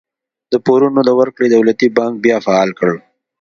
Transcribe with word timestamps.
د 0.51 0.53
پورونو 0.65 0.99
د 1.05 1.09
ورکړې 1.19 1.47
دولتي 1.49 1.87
بانک 1.97 2.13
بیا 2.25 2.37
فعال 2.45 2.69
کړ. 2.79 2.91